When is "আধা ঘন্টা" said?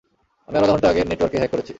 0.65-0.87